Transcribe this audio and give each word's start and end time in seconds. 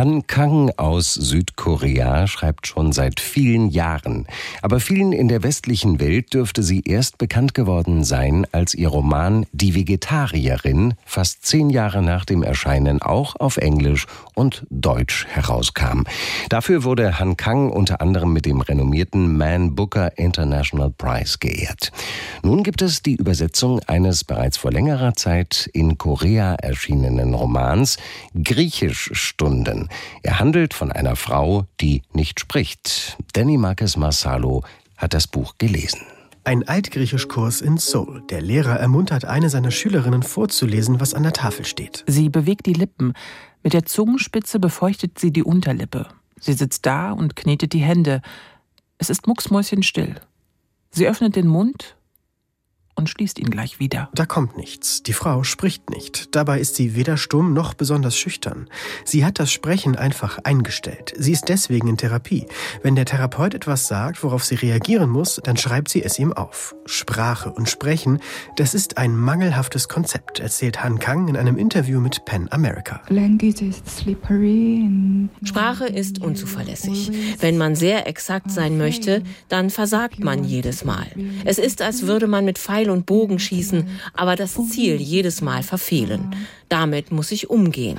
Han 0.00 0.26
Kang 0.26 0.72
aus 0.78 1.12
Südkorea 1.12 2.26
schreibt 2.26 2.66
schon 2.66 2.90
seit 2.90 3.20
vielen 3.20 3.68
Jahren. 3.68 4.26
Aber 4.62 4.80
vielen 4.80 5.12
in 5.12 5.28
der 5.28 5.42
westlichen 5.42 6.00
Welt 6.00 6.32
dürfte 6.32 6.62
sie 6.62 6.80
erst 6.86 7.18
bekannt 7.18 7.52
geworden 7.52 8.02
sein, 8.02 8.46
als 8.50 8.72
ihr 8.72 8.88
Roman 8.88 9.44
Die 9.52 9.74
Vegetarierin 9.74 10.94
fast 11.04 11.44
zehn 11.44 11.68
Jahre 11.68 12.00
nach 12.00 12.24
dem 12.24 12.42
Erscheinen 12.42 13.02
auch 13.02 13.36
auf 13.38 13.58
Englisch 13.58 14.06
und 14.34 14.64
Deutsch 14.70 15.26
herauskam. 15.28 16.04
Dafür 16.48 16.82
wurde 16.82 17.18
Han 17.18 17.36
Kang 17.36 17.68
unter 17.68 18.00
anderem 18.00 18.32
mit 18.32 18.46
dem 18.46 18.62
renommierten 18.62 19.36
Man 19.36 19.74
Booker 19.74 20.16
International 20.16 20.88
Prize 20.88 21.36
geehrt. 21.40 21.92
Nun 22.42 22.62
gibt 22.62 22.80
es 22.80 23.02
die 23.02 23.16
Übersetzung 23.16 23.80
eines 23.86 24.24
bereits 24.24 24.56
vor 24.56 24.72
längerer 24.72 25.12
Zeit 25.12 25.68
in 25.74 25.98
Korea 25.98 26.54
erschienenen 26.54 27.34
Romans 27.34 27.98
Griechisch 28.32 29.10
Stunden. 29.12 29.89
Er 30.22 30.38
handelt 30.38 30.74
von 30.74 30.92
einer 30.92 31.16
Frau, 31.16 31.66
die 31.80 32.02
nicht 32.12 32.40
spricht. 32.40 33.18
Danny 33.32 33.56
Marquez 33.56 33.96
Marsalo 33.96 34.62
hat 34.96 35.14
das 35.14 35.26
Buch 35.26 35.54
gelesen. 35.58 36.00
Ein 36.44 36.66
Altgriechischkurs 36.66 37.60
in 37.60 37.76
Seoul. 37.76 38.22
Der 38.30 38.40
Lehrer 38.40 38.78
ermuntert 38.80 39.24
eine 39.24 39.50
seiner 39.50 39.70
Schülerinnen 39.70 40.22
vorzulesen, 40.22 41.00
was 41.00 41.14
an 41.14 41.22
der 41.22 41.32
Tafel 41.32 41.64
steht. 41.64 42.02
Sie 42.06 42.30
bewegt 42.30 42.66
die 42.66 42.72
Lippen. 42.72 43.12
Mit 43.62 43.74
der 43.74 43.84
Zungenspitze 43.84 44.58
befeuchtet 44.58 45.18
sie 45.18 45.32
die 45.32 45.44
Unterlippe. 45.44 46.08
Sie 46.40 46.54
sitzt 46.54 46.86
da 46.86 47.12
und 47.12 47.36
knetet 47.36 47.74
die 47.74 47.80
Hände. 47.80 48.22
Es 48.96 49.10
ist 49.10 49.26
mucksmäuschenstill. 49.26 50.16
Sie 50.90 51.06
öffnet 51.06 51.36
den 51.36 51.46
Mund 51.46 51.96
und 53.00 53.08
schließt 53.08 53.38
ihn 53.38 53.50
gleich 53.50 53.80
wieder. 53.80 54.10
Da 54.14 54.26
kommt 54.26 54.56
nichts. 54.56 55.02
Die 55.02 55.14
Frau 55.14 55.42
spricht 55.42 55.90
nicht. 55.90 56.34
Dabei 56.36 56.60
ist 56.60 56.76
sie 56.76 56.94
weder 56.94 57.16
stumm 57.16 57.54
noch 57.54 57.74
besonders 57.74 58.16
schüchtern. 58.16 58.68
Sie 59.04 59.24
hat 59.24 59.40
das 59.40 59.50
Sprechen 59.50 59.96
einfach 59.96 60.38
eingestellt. 60.44 61.14
Sie 61.16 61.32
ist 61.32 61.48
deswegen 61.48 61.88
in 61.88 61.96
Therapie. 61.96 62.46
Wenn 62.82 62.94
der 62.94 63.06
Therapeut 63.06 63.54
etwas 63.54 63.88
sagt, 63.88 64.22
worauf 64.22 64.44
sie 64.44 64.54
reagieren 64.54 65.08
muss, 65.08 65.40
dann 65.42 65.56
schreibt 65.56 65.88
sie 65.88 66.02
es 66.02 66.18
ihm 66.18 66.32
auf. 66.32 66.74
Sprache 66.84 67.50
und 67.50 67.70
Sprechen, 67.70 68.20
das 68.56 68.74
ist 68.74 68.98
ein 68.98 69.16
mangelhaftes 69.16 69.88
Konzept, 69.88 70.40
erzählt 70.40 70.84
Han 70.84 70.98
Kang 70.98 71.28
in 71.28 71.36
einem 71.36 71.56
Interview 71.56 72.00
mit 72.00 72.26
Pen 72.26 72.52
America. 72.52 73.00
Sprache 75.42 75.86
ist 75.86 76.20
unzuverlässig. 76.20 77.10
Wenn 77.40 77.56
man 77.56 77.74
sehr 77.74 78.06
exakt 78.06 78.50
sein 78.50 78.76
möchte, 78.76 79.22
dann 79.48 79.70
versagt 79.70 80.22
man 80.22 80.44
jedes 80.44 80.84
Mal. 80.84 81.06
Es 81.46 81.58
ist, 81.58 81.80
als 81.80 82.06
würde 82.06 82.26
man 82.26 82.44
mit 82.44 82.58
Pfeil 82.90 82.96
und 82.96 83.06
Bogen 83.06 83.38
schießen, 83.38 83.86
aber 84.14 84.36
das 84.36 84.54
Ziel 84.68 84.96
jedes 84.96 85.40
Mal 85.40 85.62
verfehlen. 85.62 86.34
Damit 86.68 87.10
muss 87.10 87.32
ich 87.32 87.50
umgehen. 87.50 87.98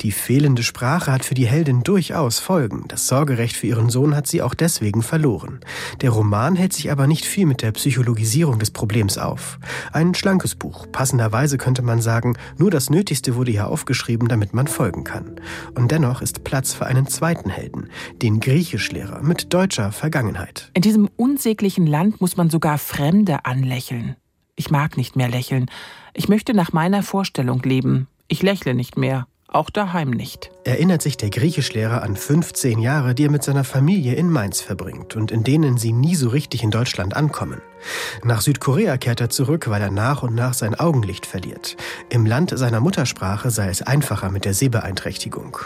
Die 0.00 0.12
fehlende 0.12 0.62
Sprache 0.62 1.12
hat 1.12 1.26
für 1.26 1.34
die 1.34 1.46
Heldin 1.46 1.82
durchaus 1.82 2.38
Folgen. 2.38 2.84
Das 2.88 3.06
Sorgerecht 3.06 3.54
für 3.54 3.66
ihren 3.66 3.90
Sohn 3.90 4.16
hat 4.16 4.26
sie 4.26 4.40
auch 4.40 4.54
deswegen 4.54 5.02
verloren. 5.02 5.60
Der 6.00 6.08
Roman 6.08 6.56
hält 6.56 6.72
sich 6.72 6.90
aber 6.90 7.06
nicht 7.06 7.26
viel 7.26 7.44
mit 7.44 7.60
der 7.60 7.72
Psychologisierung 7.72 8.58
des 8.58 8.70
Problems 8.70 9.18
auf. 9.18 9.58
Ein 9.92 10.14
schlankes 10.14 10.54
Buch. 10.54 10.86
Passenderweise 10.90 11.58
könnte 11.58 11.82
man 11.82 12.00
sagen, 12.00 12.38
nur 12.56 12.70
das 12.70 12.88
Nötigste 12.88 13.36
wurde 13.36 13.50
hier 13.50 13.68
aufgeschrieben, 13.68 14.28
damit 14.28 14.54
man 14.54 14.66
folgen 14.66 15.04
kann. 15.04 15.36
Und 15.74 15.90
dennoch 15.90 16.22
ist 16.22 16.44
Platz 16.44 16.72
für 16.72 16.86
einen 16.86 17.06
zweiten 17.08 17.50
Helden, 17.50 17.90
den 18.22 18.40
Griechischlehrer 18.40 19.22
mit 19.22 19.52
deutscher 19.52 19.92
Vergangenheit. 19.92 20.70
In 20.72 20.80
diesem 20.80 21.10
unsäglichen 21.16 21.86
Land 21.86 22.22
muss 22.22 22.38
man 22.38 22.48
sogar 22.48 22.78
Fremde 23.06 23.44
anlächeln. 23.44 24.16
Ich 24.56 24.72
mag 24.72 24.96
nicht 24.96 25.14
mehr 25.14 25.28
lächeln. 25.28 25.70
Ich 26.12 26.28
möchte 26.28 26.54
nach 26.54 26.72
meiner 26.72 27.04
Vorstellung 27.04 27.62
leben. 27.62 28.08
Ich 28.26 28.42
lächle 28.42 28.74
nicht 28.74 28.96
mehr. 28.96 29.28
Auch 29.48 29.70
daheim 29.70 30.10
nicht. 30.10 30.50
Erinnert 30.64 31.02
sich 31.02 31.16
der 31.16 31.30
Griechischlehrer 31.30 32.02
an 32.02 32.16
15 32.16 32.80
Jahre, 32.80 33.14
die 33.14 33.26
er 33.26 33.30
mit 33.30 33.44
seiner 33.44 33.62
Familie 33.62 34.14
in 34.14 34.28
Mainz 34.28 34.60
verbringt 34.60 35.14
und 35.14 35.30
in 35.30 35.44
denen 35.44 35.78
sie 35.78 35.92
nie 35.92 36.16
so 36.16 36.28
richtig 36.28 36.64
in 36.64 36.72
Deutschland 36.72 37.14
ankommen. 37.14 37.62
Nach 38.24 38.40
Südkorea 38.40 38.96
kehrt 38.96 39.20
er 39.20 39.30
zurück, 39.30 39.68
weil 39.68 39.80
er 39.80 39.92
nach 39.92 40.24
und 40.24 40.34
nach 40.34 40.52
sein 40.52 40.74
Augenlicht 40.74 41.26
verliert. 41.26 41.76
Im 42.10 42.26
Land 42.26 42.52
seiner 42.58 42.80
Muttersprache 42.80 43.50
sei 43.50 43.68
es 43.68 43.82
einfacher 43.82 44.30
mit 44.30 44.44
der 44.44 44.54
Sehbeeinträchtigung. 44.54 45.56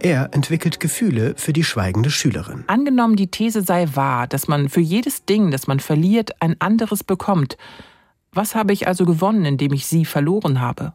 Er 0.00 0.30
entwickelt 0.32 0.80
Gefühle 0.80 1.34
für 1.36 1.52
die 1.52 1.64
schweigende 1.64 2.10
Schülerin. 2.10 2.64
Angenommen, 2.66 3.14
die 3.14 3.30
These 3.30 3.62
sei 3.62 3.86
wahr, 3.94 4.26
dass 4.26 4.48
man 4.48 4.68
für 4.68 4.80
jedes 4.80 5.24
Ding, 5.26 5.52
das 5.52 5.68
man 5.68 5.78
verliert, 5.78 6.42
ein 6.42 6.60
anderes 6.60 7.04
bekommt, 7.04 7.56
was 8.32 8.54
habe 8.54 8.72
ich 8.72 8.86
also 8.86 9.04
gewonnen, 9.04 9.44
indem 9.44 9.72
ich 9.72 9.86
sie 9.86 10.04
verloren 10.04 10.60
habe? 10.60 10.92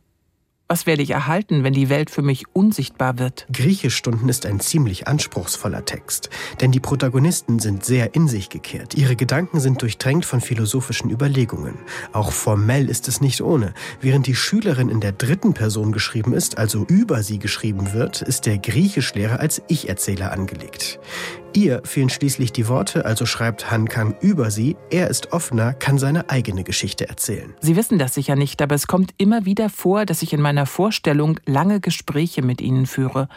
Was 0.73 0.88
werde 0.88 1.03
ich 1.03 1.11
erhalten, 1.11 1.63
wenn 1.63 1.73
die 1.73 1.89
Welt 1.89 2.09
für 2.09 2.23
mich 2.23 2.45
unsichtbar 2.51 3.19
wird? 3.19 3.45
Griechischstunden 3.53 4.28
ist 4.28 4.47
ein 4.47 4.59
ziemlich 4.59 5.07
anspruchsvoller 5.07 5.85
Text, 5.85 6.31
denn 6.61 6.72
die 6.72 6.79
Protagonisten 6.79 7.59
sind 7.59 7.85
sehr 7.85 8.16
in 8.16 8.28
sich 8.28 8.50
gekehrt. 8.50 8.95
Ihre 8.95 9.16
Gedanken 9.16 9.59
sind 9.59 9.84
durchtränkt 9.84 10.25
von 10.25 10.41
philosophischen 10.41 11.11
Überlegungen. 11.11 11.75
Auch 12.11 12.31
formell 12.31 12.89
ist 12.89 13.07
es 13.07 13.22
nicht 13.22 13.41
ohne. 13.41 13.75
Während 14.01 14.25
die 14.25 14.34
Schülerin 14.34 14.89
in 14.89 15.00
der 15.00 15.11
dritten 15.11 15.53
Person 15.53 15.91
geschrieben 15.91 16.34
ist, 16.34 16.57
also 16.57 16.88
über 16.88 17.22
sie 17.22 17.38
geschrieben 17.38 17.94
wird, 17.94 18.23
ist 18.23 18.47
der 18.47 18.57
Griechischlehrer 18.57 19.40
als 19.40 19.61
Ich-Erzähler 19.67 20.31
angelegt. 20.31 21.00
Ihr 21.56 21.81
fehlen 21.86 22.09
schließlich 22.09 22.52
die 22.52 22.68
Worte, 22.68 23.06
also 23.06 23.28
schreibt 23.28 23.69
Han 23.69 23.88
Kang 23.88 24.16
über 24.22 24.50
sie. 24.50 24.75
Er 24.90 25.09
ist 25.09 25.34
offener, 25.34 25.74
kann 25.74 26.00
seine 26.00 26.31
eigene 26.31 26.64
Geschichte 26.64 27.08
erzählen. 27.08 27.53
Sie 27.59 27.75
wissen 27.75 28.00
das 28.00 28.16
sicher 28.16 28.36
nicht, 28.36 28.59
aber 28.64 28.74
es 28.74 28.88
kommt 28.88 29.14
immer 29.18 29.46
wieder 29.46 29.69
vor, 29.69 30.08
dass 30.08 30.24
ich 30.24 30.34
in 30.34 30.41
meiner 30.41 30.66
Vorstellung 30.66 31.40
lange 31.46 31.80
Gespräche 31.80 32.41
mit 32.41 32.59
Ihnen 32.59 32.88
führe. 32.88 33.28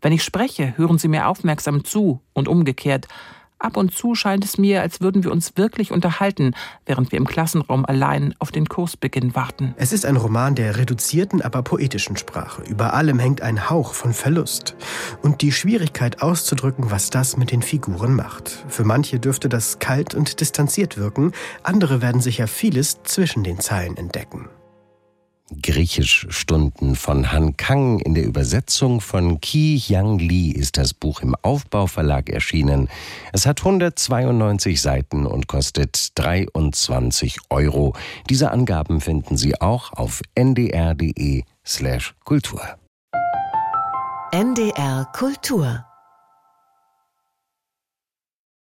Wenn 0.00 0.12
ich 0.12 0.22
spreche, 0.22 0.76
hören 0.76 0.98
Sie 0.98 1.08
mir 1.08 1.26
aufmerksam 1.26 1.84
zu 1.84 2.20
und 2.32 2.46
umgekehrt. 2.46 3.08
Ab 3.64 3.78
und 3.78 3.94
zu 3.94 4.14
scheint 4.14 4.44
es 4.44 4.58
mir, 4.58 4.82
als 4.82 5.00
würden 5.00 5.24
wir 5.24 5.32
uns 5.32 5.56
wirklich 5.56 5.90
unterhalten, 5.90 6.52
während 6.84 7.12
wir 7.12 7.16
im 7.16 7.26
Klassenraum 7.26 7.86
allein 7.86 8.34
auf 8.38 8.52
den 8.52 8.68
Kursbeginn 8.68 9.34
warten. 9.34 9.72
Es 9.78 9.90
ist 9.90 10.04
ein 10.04 10.16
Roman 10.16 10.54
der 10.54 10.76
reduzierten, 10.76 11.40
aber 11.40 11.62
poetischen 11.62 12.18
Sprache. 12.18 12.60
Über 12.68 12.92
allem 12.92 13.18
hängt 13.18 13.40
ein 13.40 13.70
Hauch 13.70 13.94
von 13.94 14.12
Verlust 14.12 14.76
und 15.22 15.40
die 15.40 15.50
Schwierigkeit 15.50 16.20
auszudrücken, 16.20 16.90
was 16.90 17.08
das 17.08 17.38
mit 17.38 17.52
den 17.52 17.62
Figuren 17.62 18.14
macht. 18.14 18.66
Für 18.68 18.84
manche 18.84 19.18
dürfte 19.18 19.48
das 19.48 19.78
kalt 19.78 20.14
und 20.14 20.40
distanziert 20.40 20.98
wirken, 20.98 21.32
andere 21.62 22.02
werden 22.02 22.20
sicher 22.20 22.48
vieles 22.48 23.02
zwischen 23.04 23.44
den 23.44 23.60
Zeilen 23.60 23.96
entdecken. 23.96 24.50
Griechischstunden 25.62 26.96
von 26.96 27.32
Han 27.32 27.56
Kang 27.56 27.98
in 28.00 28.14
der 28.14 28.24
Übersetzung 28.24 29.00
von 29.00 29.40
Ki 29.40 29.76
Yang 29.76 30.18
Li 30.18 30.50
ist 30.50 30.76
das 30.76 30.94
Buch 30.94 31.20
im 31.20 31.34
Aufbauverlag 31.42 32.28
erschienen. 32.28 32.88
Es 33.32 33.46
hat 33.46 33.60
192 33.60 34.80
Seiten 34.80 35.26
und 35.26 35.46
kostet 35.46 36.18
23 36.18 37.38
Euro. 37.50 37.94
Diese 38.28 38.50
Angaben 38.50 39.00
finden 39.00 39.36
Sie 39.36 39.60
auch 39.60 39.92
auf 39.92 40.22
ndr.de 40.34 41.44
slash 41.64 42.14
Kultur. 42.24 42.60
NDR 44.32 45.06
Kultur 45.12 45.84